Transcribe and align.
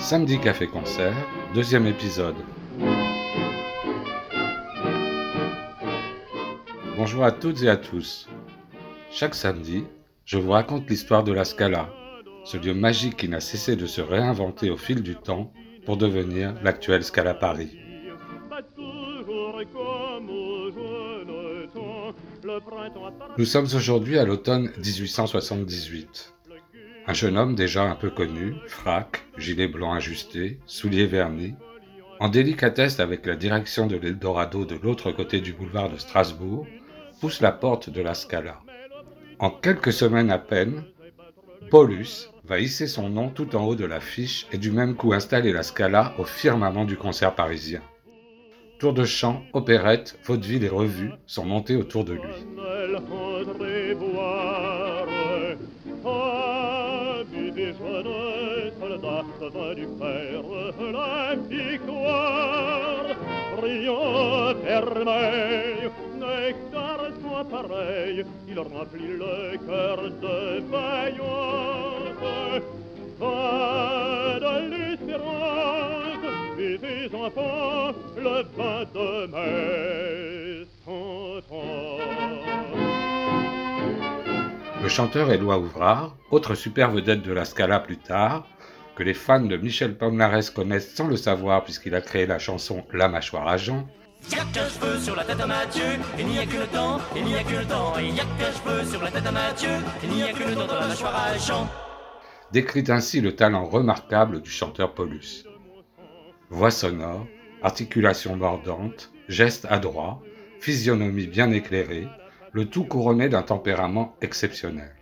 Samedi 0.00 0.40
Café 0.40 0.66
Concert, 0.66 1.14
deuxième 1.54 1.86
épisode. 1.86 2.34
Bonjour 6.96 7.22
à 7.22 7.30
toutes 7.30 7.62
et 7.62 7.68
à 7.68 7.76
tous. 7.76 8.28
Chaque 9.12 9.34
samedi, 9.34 9.84
je 10.24 10.38
vous 10.38 10.50
raconte 10.50 10.88
l'histoire 10.88 11.22
de 11.22 11.32
la 11.32 11.44
Scala, 11.44 11.90
ce 12.44 12.56
lieu 12.56 12.72
magique 12.72 13.18
qui 13.18 13.28
n'a 13.28 13.40
cessé 13.40 13.76
de 13.76 13.86
se 13.86 14.00
réinventer 14.00 14.70
au 14.70 14.76
fil 14.76 15.02
du 15.02 15.16
temps 15.16 15.52
pour 15.84 15.98
devenir 15.98 16.54
l'actuelle 16.62 17.04
Scala 17.04 17.34
Paris. 17.34 17.76
Nous 23.36 23.44
sommes 23.44 23.68
aujourd'hui 23.74 24.18
à 24.18 24.24
l'automne 24.24 24.70
1878. 24.78 26.34
Un 27.10 27.12
jeune 27.12 27.38
homme 27.38 27.56
déjà 27.56 27.82
un 27.82 27.96
peu 27.96 28.08
connu, 28.08 28.54
frac, 28.68 29.24
gilet 29.36 29.66
blanc 29.66 29.92
ajusté, 29.94 30.60
souliers 30.66 31.08
vernis, 31.08 31.56
en 32.20 32.28
délicatesse 32.28 33.00
avec 33.00 33.26
la 33.26 33.34
direction 33.34 33.88
de 33.88 33.96
l'Eldorado 33.96 34.64
de 34.64 34.76
l'autre 34.76 35.10
côté 35.10 35.40
du 35.40 35.52
boulevard 35.52 35.90
de 35.90 35.96
Strasbourg, 35.96 36.68
pousse 37.20 37.40
la 37.40 37.50
porte 37.50 37.90
de 37.90 38.00
la 38.00 38.14
Scala. 38.14 38.60
En 39.40 39.50
quelques 39.50 39.92
semaines 39.92 40.30
à 40.30 40.38
peine, 40.38 40.84
Paulus 41.68 42.30
va 42.44 42.60
hisser 42.60 42.86
son 42.86 43.08
nom 43.08 43.28
tout 43.28 43.56
en 43.56 43.64
haut 43.64 43.74
de 43.74 43.86
l'affiche 43.86 44.46
et 44.52 44.58
du 44.58 44.70
même 44.70 44.94
coup 44.94 45.12
installer 45.12 45.52
la 45.52 45.64
Scala 45.64 46.14
au 46.16 46.22
firmament 46.22 46.84
du 46.84 46.96
concert 46.96 47.34
parisien. 47.34 47.82
Tours 48.78 48.94
de 48.94 49.04
chant, 49.04 49.42
opérette, 49.52 50.16
vaudeville 50.24 50.62
et 50.62 50.68
revues 50.68 51.10
sont 51.26 51.44
montés 51.44 51.74
autour 51.74 52.04
de 52.04 52.12
lui. 52.12 52.46
Du 59.74 59.86
père 59.98 60.42
la 60.92 61.34
victoire. 61.48 63.06
Brillant 63.56 64.54
vermeil, 64.62 65.90
nectar 66.18 67.00
soit 67.20 67.44
pareil, 67.44 68.24
il 68.48 68.58
remplit 68.58 69.16
le 69.18 69.58
cœur 69.66 69.98
de 70.24 70.60
vaillance. 70.70 72.20
Va 73.18 74.38
de 74.40 74.54
l'espérance, 74.70 76.26
et 76.58 76.78
tes 76.78 77.14
enfants, 77.14 77.92
le 78.16 78.36
22 78.56 79.26
mai, 79.26 79.70
Le 84.82 84.88
chanteur 84.88 85.30
Éloi 85.30 85.58
Ouvrard, 85.58 86.16
autre 86.30 86.54
super 86.54 86.90
vedette 86.90 87.20
de 87.20 87.32
la 87.32 87.44
Scala 87.44 87.80
plus 87.80 87.98
tard, 87.98 88.46
que 88.96 89.02
les 89.02 89.12
fans 89.12 89.40
de 89.40 89.56
Michel 89.58 89.94
Polnareff 89.94 90.50
connaissent 90.50 90.94
sans 90.94 91.06
le 91.06 91.16
savoir 91.16 91.64
puisqu'il 91.64 91.94
a 91.94 92.00
créé 92.00 92.26
la 92.26 92.38
chanson 92.38 92.82
La 92.94 93.08
mâchoire 93.08 93.46
à 93.46 93.58
Jean. 93.58 93.86
sur 94.98 95.16
la 95.16 95.24
tête 95.24 95.40
à 95.40 95.46
Mathieu, 95.46 95.84
il 96.18 96.26
n'y 96.28 96.38
a 96.38 96.46
que 96.46 96.56
le 96.56 96.66
temps, 96.66 96.98
il 97.14 97.24
n'y 97.24 97.34
a 97.34 97.42
que 97.42 97.56
le 97.56 97.66
temps, 97.66 97.92
il 97.98 98.14
n'y 98.14 98.20
a 98.20 98.24
que 98.24 98.44
cheveux 98.56 98.90
sur 98.90 99.02
la 99.02 99.10
tête 99.10 99.26
à 99.26 99.32
Mathieu, 99.32 99.68
il 100.02 100.10
n'y 100.10 100.22
a 100.22 100.32
que 100.32 100.48
le 100.48 100.54
temps 100.54 100.66
de 100.66 100.72
la 100.72 100.86
mâchoire 100.86 101.26
à 101.26 101.36
Jean. 101.36 101.68
Décrit 102.50 102.84
ainsi 102.88 103.20
le 103.20 103.36
talent 103.36 103.66
remarquable 103.66 104.40
du 104.40 104.50
chanteur 104.50 104.94
Paulus. 104.94 105.44
Voix 106.48 106.70
sonore, 106.70 107.26
articulation 107.62 108.34
mordante, 108.34 109.12
gestes 109.28 109.66
adroits, 109.68 110.22
physionomie 110.58 111.26
bien 111.26 111.50
éclairée, 111.52 112.08
le 112.52 112.66
tout 112.66 112.84
couronné 112.84 113.28
d'un 113.28 113.42
tempérament 113.42 114.16
exceptionnel. 114.20 114.94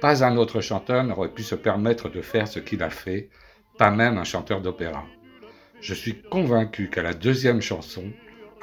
Pas 0.00 0.24
un 0.24 0.36
autre 0.36 0.60
chanteur 0.60 1.04
n'aurait 1.04 1.32
pu 1.32 1.42
se 1.42 1.54
permettre 1.54 2.08
de 2.08 2.20
faire 2.22 2.48
ce 2.48 2.58
qu'il 2.58 2.82
a 2.82 2.90
fait, 2.90 3.28
pas 3.78 3.90
même 3.90 4.18
un 4.18 4.24
chanteur 4.24 4.60
d'opéra. 4.60 5.04
Je 5.80 5.94
suis 5.94 6.22
convaincu 6.22 6.90
qu'à 6.90 7.02
la 7.02 7.14
deuxième 7.14 7.60
chanson, 7.60 8.04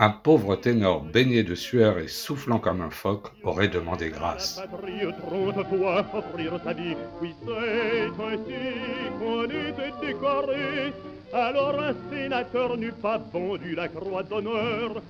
un 0.02 0.10
pauvre 0.10 0.56
ténor 0.56 1.04
baigné 1.04 1.44
de 1.44 1.56
sueur 1.56 2.00
et 2.00 2.08
soufflant 2.08 2.60
comme 2.60 2.82
un 2.82 2.90
phoque 2.90 3.28
aurait 3.44 3.68
demandé 3.68 4.10
grâce. 4.10 4.62
Alors 11.34 11.80
un 11.80 11.94
sénateur 12.12 12.78
n'eût 12.78 12.92
pas 12.92 13.20
vendu 13.32 13.76
la 13.76 13.88
croix 13.88 14.24
d'honneur. 14.24 15.02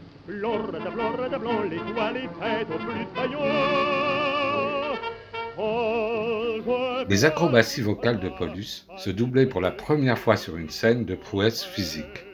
l'étoile 1.69 2.17
est 2.17 2.63
au 2.63 2.77
plus 2.77 3.07
les 7.09 7.25
acrobaties 7.25 7.81
vocales 7.81 8.19
de 8.19 8.29
Paulus 8.29 8.85
se 8.97 9.09
doublaient 9.09 9.47
pour 9.47 9.61
la 9.61 9.71
première 9.71 10.17
fois 10.17 10.37
sur 10.37 10.57
une 10.57 10.69
scène 10.69 11.05
de 11.05 11.15
prouesse 11.15 11.63
physique. 11.63 12.25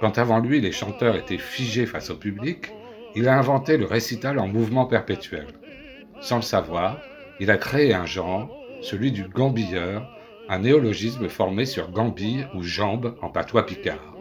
Quand 0.00 0.18
avant 0.18 0.38
lui 0.38 0.60
les 0.60 0.72
chanteurs 0.72 1.14
étaient 1.14 1.38
figés 1.38 1.86
face 1.86 2.10
au 2.10 2.16
public, 2.16 2.72
il 3.14 3.28
a 3.28 3.38
inventé 3.38 3.76
le 3.76 3.84
récital 3.84 4.38
en 4.38 4.48
mouvement 4.48 4.86
perpétuel. 4.86 5.46
Sans 6.20 6.36
le 6.36 6.42
savoir, 6.42 6.98
il 7.38 7.50
a 7.50 7.58
créé 7.58 7.94
un 7.94 8.06
genre, 8.06 8.50
celui 8.82 9.12
du 9.12 9.24
gambilleur, 9.24 10.08
un 10.48 10.58
néologisme 10.58 11.28
formé 11.28 11.66
sur 11.66 11.90
gambille 11.90 12.46
ou 12.54 12.62
jambe 12.62 13.16
en 13.22 13.30
patois 13.30 13.66
picard. 13.66 14.14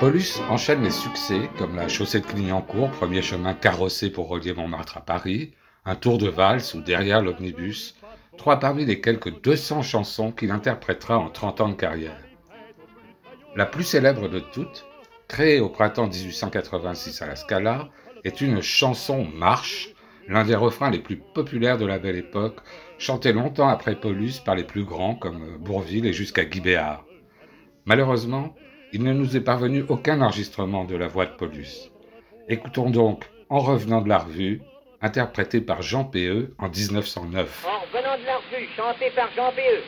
Paulus 0.00 0.40
enchaîne 0.48 0.84
les 0.84 0.90
succès 0.90 1.50
comme 1.58 1.74
la 1.74 1.88
chaussée 1.88 2.20
de 2.20 2.26
Clignancourt, 2.26 2.90
premier 2.92 3.20
chemin 3.20 3.52
carrossé 3.52 4.10
pour 4.10 4.28
relier 4.28 4.54
Montmartre 4.54 4.98
à 4.98 5.00
Paris, 5.00 5.52
un 5.88 5.96
tour 5.96 6.18
de 6.18 6.28
valse 6.28 6.74
ou 6.74 6.82
derrière 6.82 7.22
l'omnibus, 7.22 7.96
trois 8.36 8.60
parmi 8.60 8.84
les 8.84 9.00
quelques 9.00 9.40
200 9.40 9.80
chansons 9.80 10.32
qu'il 10.32 10.50
interprétera 10.50 11.16
en 11.16 11.30
30 11.30 11.62
ans 11.62 11.68
de 11.70 11.74
carrière. 11.74 12.20
La 13.56 13.64
plus 13.64 13.84
célèbre 13.84 14.28
de 14.28 14.38
toutes, 14.38 14.84
créée 15.28 15.60
au 15.60 15.70
printemps 15.70 16.06
1886 16.06 17.22
à 17.22 17.26
la 17.26 17.36
Scala, 17.36 17.88
est 18.24 18.42
une 18.42 18.60
chanson 18.60 19.24
marche, 19.34 19.94
l'un 20.28 20.44
des 20.44 20.54
refrains 20.54 20.90
les 20.90 20.98
plus 20.98 21.16
populaires 21.16 21.78
de 21.78 21.86
la 21.86 21.98
belle 21.98 22.16
époque, 22.16 22.58
chanté 22.98 23.32
longtemps 23.32 23.68
après 23.68 23.98
Paulus 23.98 24.40
par 24.44 24.56
les 24.56 24.64
plus 24.64 24.84
grands 24.84 25.14
comme 25.14 25.56
Bourville 25.56 26.04
et 26.04 26.12
jusqu'à 26.12 26.44
Guy 26.44 26.60
Béard. 26.60 27.06
Malheureusement, 27.86 28.54
il 28.92 29.02
ne 29.04 29.14
nous 29.14 29.38
est 29.38 29.40
parvenu 29.40 29.86
aucun 29.88 30.20
enregistrement 30.20 30.84
de 30.84 30.96
la 30.96 31.08
voix 31.08 31.24
de 31.24 31.34
Paulus. 31.34 31.90
Écoutons 32.46 32.90
donc 32.90 33.24
En 33.48 33.60
revenant 33.60 34.02
de 34.02 34.10
la 34.10 34.18
revue, 34.18 34.60
interprété 35.00 35.60
par 35.60 35.82
Jean 35.82 36.04
P.E. 36.04 36.54
en 36.58 36.68
1909. 36.68 37.66
En 37.66 37.80
revenant 37.80 38.18
de 38.18 38.24
la 38.24 38.36
revue, 38.36 38.68
chanté 38.76 39.10
par 39.10 39.28
Jean 39.34 39.52
P.E. 39.52 39.82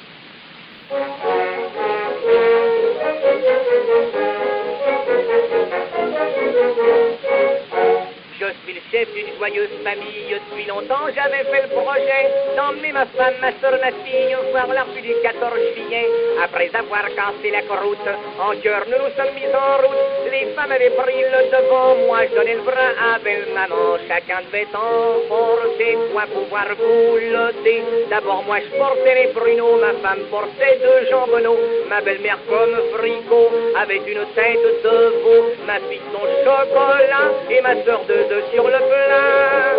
chef 8.90 9.08
d'une 9.14 9.34
joyeuse 9.38 9.70
famille. 9.84 10.30
Depuis 10.30 10.66
longtemps, 10.66 11.08
j'avais 11.14 11.44
fait 11.50 11.62
le 11.62 11.68
projet 11.74 12.22
d'emmener 12.56 12.92
ma 12.92 13.06
femme, 13.06 13.34
ma 13.40 13.52
soeur, 13.60 13.78
ma 13.80 13.92
fille 14.04 14.36
voir 14.52 14.66
la 14.68 14.84
rue 14.84 15.00
du 15.00 15.14
14 15.22 15.52
juillet. 15.74 16.08
Après 16.42 16.70
avoir 16.74 17.04
cassé 17.14 17.50
la 17.50 17.62
croûte, 17.62 17.98
en 18.38 18.52
cœur, 18.60 18.82
nous 18.86 18.98
nous 18.98 19.12
sommes 19.16 19.34
mis 19.34 19.46
en 19.54 19.76
route. 19.82 20.30
Les 20.30 20.46
femmes 20.54 20.72
avaient 20.72 20.90
pris 20.90 21.22
le 21.22 21.50
devant, 21.50 21.94
moi 22.06 22.26
je 22.28 22.34
donnais 22.34 22.54
le 22.54 22.62
bras 22.62 22.94
à 23.14 23.18
belle 23.18 23.46
maman. 23.54 23.98
Chacun 24.08 24.42
devait 24.46 24.68
emporter 24.74 25.98
quoi 26.12 26.24
pouvoir 26.32 26.68
boulotter. 26.76 27.82
D'abord, 28.10 28.44
moi 28.44 28.58
je 28.60 28.78
portais 28.78 29.14
les 29.14 29.28
pruneaux, 29.32 29.76
ma 29.80 29.92
femme 30.00 30.24
portait 30.30 30.78
deux 30.82 31.10
jambonneaux. 31.10 31.58
Ma 31.88 32.00
belle-mère, 32.00 32.38
comme 32.48 32.76
fricot, 32.94 33.50
avait 33.76 33.96
une 33.96 34.24
tête 34.34 34.66
de 34.84 34.96
veau. 35.22 35.44
Ma 35.66 35.78
fille, 35.88 36.00
son 36.12 36.26
chocolat 36.44 37.30
et 37.50 37.60
ma 37.60 37.74
soeur 37.84 38.00
de 38.08 38.28
deux 38.28 38.44
sur 38.60 38.68
le 38.68 38.78
plein. 38.78 39.70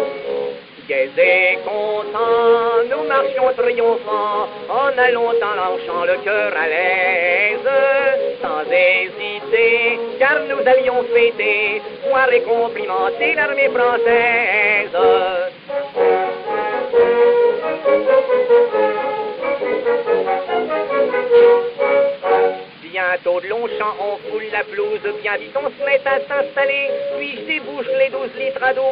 Gai 0.90 1.10
et 1.18 1.58
contents, 1.64 2.84
nous 2.90 3.08
marchions 3.08 3.54
triomphants, 3.56 4.48
en 4.70 4.98
allant 4.98 5.34
dans 5.40 5.56
l'enchant 5.56 6.04
le 6.06 6.18
cœur 6.24 6.52
à 6.58 6.68
l'aise, 6.68 7.70
sans 8.42 8.64
hésiter, 8.64 10.00
car 10.20 10.40
nous 10.50 10.68
allions 10.68 11.04
fêter, 11.14 11.82
voir 12.10 12.32
et 12.34 12.42
complimenter 12.42 13.36
l'armée 13.36 13.70
française. 13.70 15.41
Château 23.24 23.40
de 23.42 23.48
Longchamp, 23.48 23.96
on 24.00 24.18
foule 24.30 24.44
la 24.52 24.64
blouse, 24.64 25.00
bien 25.22 25.38
vite 25.38 25.56
on 25.56 25.70
se 25.70 25.86
met 25.86 26.02
à 26.06 26.20
s'installer, 26.20 26.90
puis 27.18 27.38
je 27.38 27.42
débouche 27.46 27.88
les 27.98 28.10
12 28.10 28.30
litres 28.38 28.64
à 28.64 28.74
12, 28.74 28.84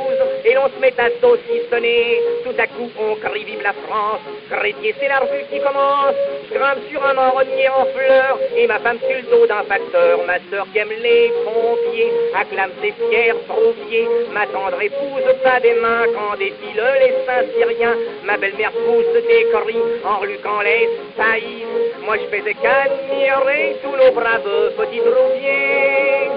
et 0.45 0.53
l'on 0.53 0.67
se 0.67 0.79
met 0.79 0.93
à 0.97 1.09
saucissonner. 1.21 2.19
Tout 2.43 2.55
à 2.57 2.67
coup, 2.67 2.89
on 2.99 3.15
crie 3.15 3.43
vive 3.43 3.61
la 3.61 3.73
France, 3.73 4.21
Crétier, 4.49 4.95
c'est 4.99 5.07
la 5.07 5.19
revue 5.19 5.45
qui 5.51 5.59
commence. 5.59 6.15
Je 6.49 6.57
grimpe 6.57 6.79
sur 6.89 7.05
un 7.05 7.13
marronnier 7.13 7.69
en 7.69 7.85
fleurs, 7.85 8.39
et 8.55 8.67
ma 8.67 8.79
femme 8.79 8.99
sur 8.99 9.15
le 9.15 9.21
dos 9.29 9.45
d'un 9.47 9.63
facteur. 9.63 10.19
Ma 10.25 10.39
sœur 10.49 10.65
qui 10.71 10.79
aime 10.79 10.89
les 10.89 11.31
pompiers, 11.45 12.11
acclame 12.35 12.71
ses 12.81 12.93
fiers 12.93 13.33
troupiers. 13.47 14.07
Ma 14.31 14.47
tendre 14.47 14.81
épouse 14.81 15.23
pas 15.43 15.59
des 15.59 15.75
mains 15.75 16.05
quand 16.13 16.37
défilent 16.37 16.83
les 16.99 17.13
saints 17.25 17.45
syriens. 17.57 17.95
Ma 18.25 18.37
belle-mère 18.37 18.71
pousse 18.71 19.13
des 19.13 19.45
cris 19.53 19.81
en 20.03 20.17
reluquant 20.17 20.61
les 20.61 20.89
saillies. 21.15 21.65
Moi 22.05 22.17
je 22.17 22.37
faisais 22.37 22.53
qu'admirer 22.53 23.77
tous 23.83 23.95
nos 23.95 24.11
braves 24.13 24.73
petits 24.77 24.99
troupiers. 24.99 26.29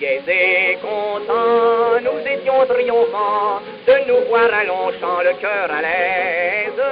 Gaisés, 0.00 0.78
contents, 0.82 2.00
nous 2.02 2.20
étions 2.26 2.66
triomphants 2.66 3.60
de 3.86 4.08
nous 4.08 4.28
voir 4.28 4.52
à 4.52 4.64
Longchamp 4.64 5.20
le 5.22 5.40
cœur 5.40 5.70
à 5.70 5.80
l'aise. 5.80 6.82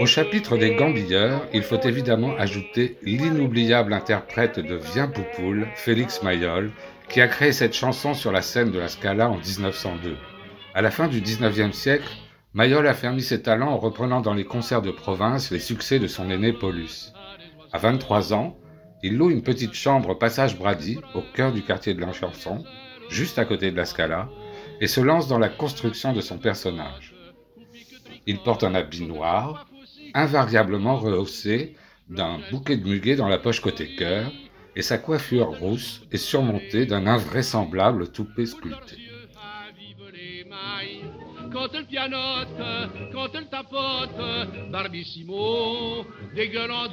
Au 0.00 0.06
chapitre 0.06 0.56
des 0.56 0.74
gambilleurs, 0.74 1.42
il 1.52 1.62
faut 1.62 1.80
évidemment 1.80 2.34
ajouter 2.38 2.96
l'inoubliable 3.02 3.92
interprète 3.92 4.58
de 4.58 4.74
Viens 4.94 5.08
Poupoule, 5.08 5.68
Félix 5.76 6.22
Mayol, 6.22 6.72
qui 7.08 7.20
a 7.20 7.28
créé 7.28 7.52
cette 7.52 7.74
chanson 7.74 8.14
sur 8.14 8.32
la 8.32 8.42
scène 8.42 8.70
de 8.70 8.78
la 8.78 8.88
Scala 8.88 9.28
en 9.28 9.36
1902. 9.36 10.16
À 10.74 10.82
la 10.82 10.90
fin 10.90 11.08
du 11.08 11.20
19e 11.20 11.72
siècle, 11.72 12.08
Mayol 12.54 12.86
a 12.86 12.92
fermé 12.92 13.22
ses 13.22 13.40
talents 13.40 13.70
en 13.70 13.78
reprenant 13.78 14.20
dans 14.20 14.34
les 14.34 14.44
concerts 14.44 14.82
de 14.82 14.90
province 14.90 15.50
les 15.50 15.58
succès 15.58 15.98
de 15.98 16.06
son 16.06 16.30
aîné 16.30 16.52
Paulus. 16.52 17.14
À 17.72 17.78
23 17.78 18.34
ans, 18.34 18.58
il 19.02 19.16
loue 19.16 19.30
une 19.30 19.42
petite 19.42 19.72
chambre 19.72 20.12
passage 20.18 20.58
Brady, 20.58 20.98
au 21.14 21.22
cœur 21.34 21.52
du 21.52 21.62
quartier 21.62 21.94
de 21.94 22.00
l'Enchanson, 22.02 22.62
juste 23.08 23.38
à 23.38 23.46
côté 23.46 23.70
de 23.70 23.76
la 23.78 23.86
Scala, 23.86 24.28
et 24.82 24.86
se 24.86 25.00
lance 25.00 25.28
dans 25.28 25.38
la 25.38 25.48
construction 25.48 26.12
de 26.12 26.20
son 26.20 26.36
personnage. 26.36 27.14
Il 28.26 28.38
porte 28.40 28.64
un 28.64 28.74
habit 28.74 29.06
noir, 29.06 29.66
invariablement 30.12 30.96
rehaussé 30.96 31.74
d'un 32.10 32.38
bouquet 32.50 32.76
de 32.76 32.86
muguet 32.86 33.16
dans 33.16 33.28
la 33.28 33.38
poche 33.38 33.60
côté 33.60 33.96
cœur, 33.96 34.30
et 34.76 34.82
sa 34.82 34.98
coiffure 34.98 35.58
rousse 35.58 36.02
est 36.12 36.18
surmontée 36.18 36.84
d'un 36.84 37.06
invraisemblable 37.06 38.12
toupet 38.12 38.44
sculpté. 38.44 39.11
Quand 41.52 41.68
elle 41.74 41.84
pianote, 41.84 42.48
quand 43.12 43.28
elle 43.34 43.46
tapote, 43.48 44.10
dégueulant 46.34 46.88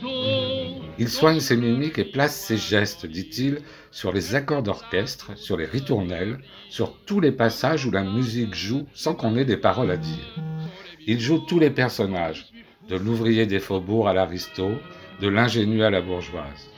Il 0.98 1.08
soigne 1.08 1.40
ses 1.40 1.56
mimiques 1.56 1.98
et 1.98 2.04
place 2.04 2.36
ses 2.36 2.58
gestes, 2.58 3.06
dit-il, 3.06 3.60
sur 3.92 4.12
les 4.12 4.36
accords 4.36 4.64
d'orchestre, 4.64 5.38
sur 5.38 5.56
les 5.58 5.66
ritournelles, 5.66 6.40
sur 6.70 6.98
tous 7.06 7.20
les 7.20 7.32
passages 7.32 7.86
où 7.86 7.92
la 7.92 8.04
musique 8.04 8.54
joue 8.54 8.86
sans 8.94 9.16
qu'on 9.16 9.38
ait 9.38 9.46
des 9.46 9.58
paroles 9.58 9.92
à 9.92 9.98
dire. 9.98 10.36
Il 11.08 11.20
joue 11.20 11.40
tous 11.40 11.60
les 11.60 11.72
personnages, 11.72 12.52
de 12.90 12.98
l'ouvrier 12.98 13.46
des 13.46 13.60
faubourgs 13.60 14.10
à 14.10 14.14
l'aristo, 14.14 14.72
de 15.22 15.28
l'ingénu 15.28 15.84
à 15.84 15.90
la 15.90 16.02
bourgeoise. 16.02 16.70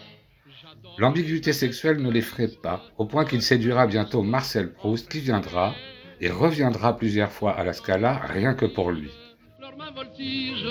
L'ambiguïté 0.98 1.52
sexuelle 1.52 2.02
ne 2.02 2.12
l'effraie 2.12 2.50
pas, 2.62 2.84
au 2.98 3.06
point 3.06 3.26
qu'il 3.26 3.42
séduira 3.42 3.88
bientôt 3.88 4.22
Marcel 4.22 4.72
Proust, 4.74 5.10
qui 5.10 5.20
viendra, 5.20 5.74
et 6.22 6.30
reviendra 6.30 6.96
plusieurs 6.96 7.32
fois 7.32 7.54
à 7.54 7.64
la 7.64 7.74
Scala 7.74 8.14
rien 8.14 8.54
que 8.54 8.66
pour 8.66 8.92
lui. 8.92 9.10
voltige 9.96 10.64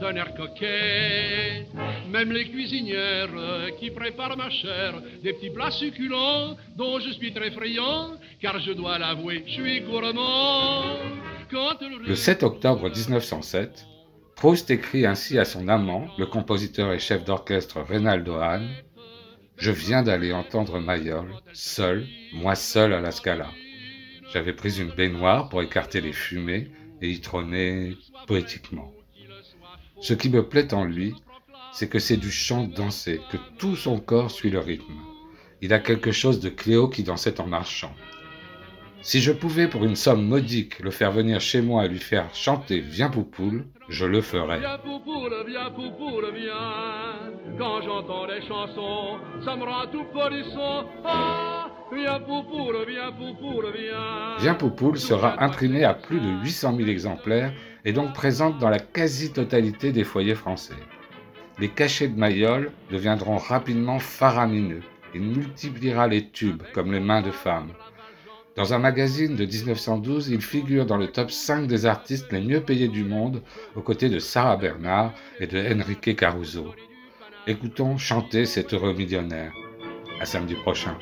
d'un 0.00 0.16
air 0.16 0.34
coquet. 0.34 1.66
Même 2.10 2.32
les 2.32 2.48
cuisinières 2.48 3.30
qui 3.78 3.90
préparent 3.90 4.36
ma 4.36 4.50
chère 4.50 5.00
des 5.22 5.32
petits 5.34 5.50
plats 5.50 5.70
succulents 5.70 6.56
dont 6.76 6.98
je 6.98 7.10
suis 7.10 7.32
très 7.32 7.50
friand, 7.50 8.14
car 8.40 8.58
je 8.58 8.72
dois 8.72 8.98
l'avouer, 8.98 9.44
je 9.46 9.52
suis 9.52 9.80
gourmand. 9.82 10.82
le 12.06 12.14
7 12.14 12.42
octobre 12.42 12.88
1907, 12.88 13.86
Proust 14.34 14.70
écrit 14.70 15.06
ainsi 15.06 15.38
à 15.38 15.44
son 15.44 15.68
amant, 15.68 16.08
le 16.18 16.26
compositeur 16.26 16.92
et 16.92 16.98
chef 16.98 17.24
d'orchestre 17.24 17.80
Reynaldo 17.80 18.34
Hahn 18.34 18.68
Je 19.56 19.70
viens 19.70 20.02
d'aller 20.02 20.32
entendre 20.32 20.80
Mayol, 20.80 21.28
seul, 21.52 22.06
moi 22.32 22.54
seul 22.56 22.92
à 22.92 23.00
la 23.00 23.12
Scala. 23.12 23.46
J'avais 24.34 24.52
pris 24.52 24.80
une 24.80 24.90
baignoire 24.90 25.48
pour 25.48 25.62
écarter 25.62 26.00
les 26.00 26.12
fumées 26.12 26.72
et 27.00 27.08
y 27.08 27.20
trôner 27.20 27.96
poétiquement. 28.26 28.92
Ce 30.00 30.12
qui 30.12 30.28
me 30.28 30.42
plaît 30.42 30.74
en 30.74 30.84
lui, 30.84 31.14
c'est 31.72 31.88
que 31.88 32.00
c'est 32.00 32.16
du 32.16 32.32
chant 32.32 32.64
dansé, 32.64 33.20
que 33.30 33.36
tout 33.58 33.76
son 33.76 34.00
corps 34.00 34.32
suit 34.32 34.50
le 34.50 34.58
rythme. 34.58 34.92
Il 35.62 35.72
a 35.72 35.78
quelque 35.78 36.10
chose 36.10 36.40
de 36.40 36.48
Cléo 36.48 36.88
qui 36.88 37.04
dansait 37.04 37.40
en 37.40 37.46
marchant. 37.46 37.94
Si 39.02 39.20
je 39.20 39.30
pouvais 39.30 39.68
pour 39.68 39.84
une 39.84 39.94
somme 39.94 40.26
modique 40.26 40.80
le 40.80 40.90
faire 40.90 41.12
venir 41.12 41.40
chez 41.40 41.62
moi 41.62 41.84
et 41.84 41.88
lui 41.88 42.00
faire 42.00 42.34
chanter 42.34 42.80
Viens 42.80 43.10
Poupoule, 43.10 43.66
je 43.88 44.04
le 44.04 44.20
ferais. 44.20 44.58
Viens 44.58 44.78
Poupoule, 44.78 45.44
viens 45.46 45.70
Poupoule, 45.70 46.32
viens. 46.34 47.30
Quand 47.56 47.82
j'entends 47.82 48.26
les 48.26 48.44
chansons, 48.48 49.18
ça 49.44 49.54
me 49.54 49.62
rend 49.62 49.86
tout 49.92 50.06
polisson. 50.12 50.88
Ah 51.04 51.63
Viens 54.40 54.54
Poupoule, 54.54 54.98
sera 54.98 55.42
imprimé 55.42 55.84
à 55.84 55.94
plus 55.94 56.20
de 56.20 56.28
800 56.42 56.76
000 56.76 56.88
exemplaires 56.88 57.52
et 57.84 57.92
donc 57.92 58.14
présente 58.14 58.58
dans 58.58 58.70
la 58.70 58.78
quasi-totalité 58.78 59.92
des 59.92 60.04
foyers 60.04 60.34
français. 60.34 60.74
Les 61.58 61.68
cachets 61.68 62.08
de 62.08 62.18
Mayol 62.18 62.72
deviendront 62.90 63.36
rapidement 63.36 63.98
faramineux. 63.98 64.82
Il 65.14 65.22
multipliera 65.22 66.08
les 66.08 66.28
tubes 66.30 66.62
comme 66.72 66.92
les 66.92 67.00
mains 67.00 67.22
de 67.22 67.30
femmes. 67.30 67.70
Dans 68.56 68.72
un 68.72 68.78
magazine 68.78 69.36
de 69.36 69.44
1912, 69.44 70.28
il 70.28 70.40
figure 70.40 70.86
dans 70.86 70.96
le 70.96 71.08
top 71.08 71.30
5 71.30 71.66
des 71.66 71.86
artistes 71.86 72.32
les 72.32 72.40
mieux 72.40 72.60
payés 72.60 72.88
du 72.88 73.04
monde, 73.04 73.42
aux 73.74 73.82
côtés 73.82 74.08
de 74.08 74.18
Sarah 74.18 74.56
Bernard 74.56 75.12
et 75.40 75.46
de 75.46 75.58
Enrique 75.58 76.16
Caruso. 76.16 76.72
Écoutons 77.46 77.98
chanter 77.98 78.46
cet 78.46 78.72
heureux 78.72 78.94
millionnaire. 78.94 79.52
À 80.20 80.24
samedi 80.24 80.54
prochain. 80.54 80.96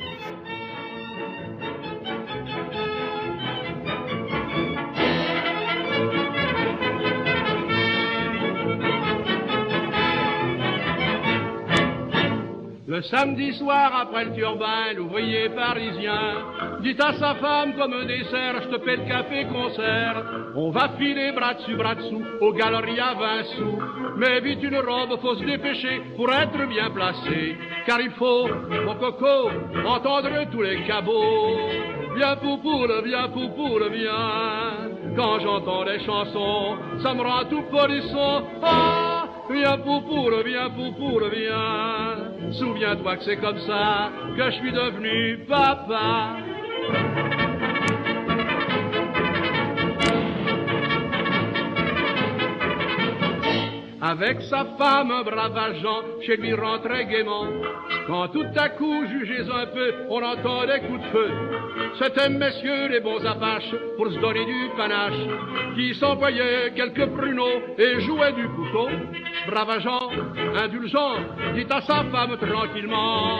Samedi 13.03 13.53
soir, 13.53 13.91
après 14.01 14.25
le 14.25 14.33
turbin, 14.33 14.93
l'ouvrier 14.95 15.49
parisien 15.49 16.81
dit 16.81 16.95
à 16.99 17.13
sa 17.13 17.35
femme 17.35 17.73
comme 17.75 18.05
dessert, 18.05 18.61
je 18.63 18.67
te 18.69 18.75
paie 18.83 18.97
le 18.97 19.05
café 19.05 19.45
concert. 19.45 20.23
On 20.55 20.69
va 20.69 20.89
filer 20.97 21.31
bras 21.31 21.53
dessus, 21.53 21.75
bras 21.75 21.95
dessous, 21.95 22.21
aux 22.41 22.53
galeries 22.53 22.99
à 22.99 23.13
20 23.13 23.43
sous. 23.55 23.79
Mais 24.17 24.41
vite 24.41 24.63
une 24.63 24.77
robe, 24.77 25.19
faut 25.21 25.35
se 25.35 25.43
dépêcher 25.43 26.01
pour 26.15 26.31
être 26.31 26.67
bien 26.67 26.89
placé. 26.91 27.57
Car 27.85 28.01
il 28.01 28.11
faut, 28.11 28.47
mon 28.85 28.95
coco, 28.95 29.49
entendre 29.85 30.49
tous 30.51 30.61
les 30.61 30.83
cabots. 30.83 31.57
Viens 32.15 32.35
poupoule, 32.35 33.01
viens 33.05 33.29
poupoule, 33.29 33.89
viens. 33.91 35.15
Quand 35.15 35.39
j'entends 35.39 35.83
les 35.83 35.99
chansons, 36.05 36.77
ça 37.01 37.13
me 37.13 37.21
rend 37.21 37.45
tout 37.49 37.63
polisson. 37.71 38.43
Ah, 38.61 39.25
viens 39.49 39.77
poupoule, 39.77 40.43
viens 40.45 40.69
poupoule, 40.69 41.29
viens. 41.33 42.22
Souviens-toi 42.51 43.17
que 43.17 43.23
c'est 43.23 43.37
comme 43.37 43.59
ça 43.59 44.11
que 44.37 44.45
je 44.45 44.55
suis 44.57 44.71
devenu 44.71 45.39
papa. 45.47 46.37
Avec 54.05 54.41
sa 54.41 54.65
femme, 54.77 55.11
un 55.11 55.23
brave 55.23 55.57
agent, 55.57 56.01
chez 56.25 56.35
lui 56.35 56.53
rentrait 56.53 57.05
gaiement. 57.05 57.47
Quand 58.05 58.27
tout 58.27 58.45
à 58.57 58.67
coup, 58.69 59.05
jugez 59.07 59.41
un 59.49 59.65
peu, 59.67 59.93
on 60.09 60.21
entend 60.21 60.65
des 60.65 60.81
coups 60.81 61.01
de 61.01 61.07
feu. 61.07 61.31
C'étaient 61.97 62.29
messieurs 62.29 62.89
les 62.89 62.99
bons 62.99 63.25
apaches 63.25 63.73
pour 63.95 64.11
se 64.11 64.19
donner 64.19 64.45
du 64.45 64.69
panache, 64.75 65.13
qui 65.75 65.95
s'envoyaient 65.95 66.73
quelques 66.75 67.05
pruneaux 67.11 67.61
et 67.77 68.01
jouaient 68.01 68.33
du 68.33 68.45
couteau. 68.49 68.89
Brave 69.45 69.69
agent, 69.71 70.09
indulgent, 70.55 71.15
dit 71.53 71.67
à 71.69 71.81
sa 71.81 72.03
femme 72.05 72.37
tranquillement 72.37 73.37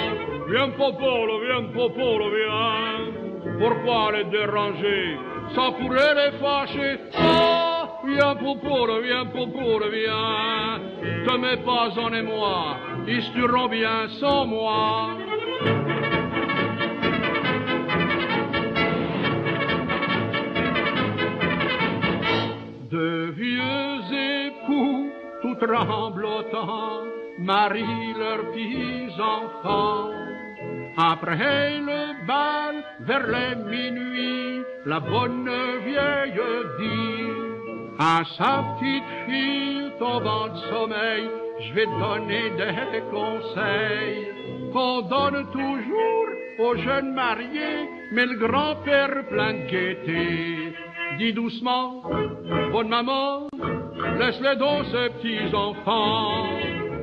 Viens, 0.50 0.69
popolo, 0.72 1.39
viens, 1.39 1.63
popolo, 1.74 2.29
viens. 2.29 3.57
Pourquoi 3.57 4.12
les 4.12 4.25
déranger? 4.25 5.17
Sans 5.55 5.72
pourrait 5.74 6.15
les 6.15 6.38
fâcher 6.39 7.00
Oh, 7.17 8.05
viens, 8.05 8.36
popolo, 8.36 9.01
viens, 9.01 9.25
popolo, 9.25 9.86
viens. 9.89 10.79
Te 11.25 11.38
mets 11.38 11.63
pas 11.63 11.98
en 11.98 12.13
émoi, 12.13 12.77
ils 13.07 13.24
se 13.24 13.69
bien 13.69 14.10
sans 14.19 14.45
moi. 14.45 15.10
Tremblotant 25.65 27.03
marient 27.39 28.13
leurs 28.17 28.51
petits-enfants. 28.51 30.12
Après 30.98 31.79
le 31.79 32.27
bal, 32.27 32.84
vers 33.01 33.27
les 33.27 33.55
minuit, 33.55 34.62
la 34.86 35.00
bonne 35.00 35.50
vieille 35.86 36.41
dit 36.79 37.24
à 38.00 38.24
sa 38.38 38.63
petite 38.79 39.03
fille 39.25 39.91
tombant 40.00 40.48
de 40.50 40.58
sommeil, 40.70 41.29
je 41.62 41.74
vais 41.74 41.86
donner 41.86 42.50
des 42.91 43.01
conseils 43.12 44.27
qu'on 44.74 45.01
donne 45.01 45.46
toujours 45.51 46.27
aux 46.60 46.75
jeunes 46.75 47.13
mariés, 47.13 47.89
mais 48.12 48.25
le 48.25 48.36
grand-père 48.36 49.25
plein 49.29 49.53
de 49.53 49.70
gaieté. 49.70 50.74
Dis 51.17 51.34
doucement, 51.34 52.03
bonne 52.72 52.89
maman, 52.89 53.48
laisse-les 54.19 54.55
donc 54.57 54.85
ces 54.91 55.09
petits 55.09 55.55
enfants. 55.55 56.45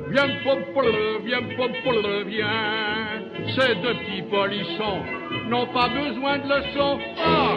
Viens, 0.09 0.27
popole, 0.43 1.21
viens, 1.23 1.41
popole, 1.55 2.23
viens. 2.27 3.21
Ces 3.55 3.75
deux 3.75 3.93
petits 3.93 4.23
polissons 4.23 5.03
n'ont 5.47 5.67
pas 5.67 5.87
besoin 5.87 6.37
de 6.39 6.49
leçons. 6.49 6.99
Ah, 7.17 7.55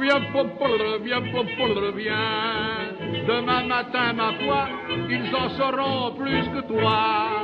viens, 0.00 0.20
popole, 0.32 1.00
viens, 1.04 1.22
popole, 1.30 1.92
viens. 1.96 3.24
Demain 3.28 3.64
matin, 3.64 4.12
ma 4.14 4.32
foi, 4.44 4.68
ils 5.08 5.34
en 5.34 5.48
sauront 5.50 6.12
plus 6.16 6.44
que 6.48 6.66
toi. 6.66 7.41